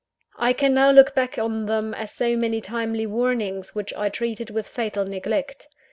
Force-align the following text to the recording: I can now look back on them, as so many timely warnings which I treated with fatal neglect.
I 0.39 0.53
can 0.53 0.73
now 0.73 0.89
look 0.89 1.13
back 1.13 1.37
on 1.37 1.67
them, 1.67 1.93
as 1.93 2.11
so 2.11 2.35
many 2.35 2.59
timely 2.59 3.05
warnings 3.05 3.75
which 3.75 3.93
I 3.93 4.09
treated 4.09 4.49
with 4.49 4.67
fatal 4.67 5.05
neglect. 5.05 5.67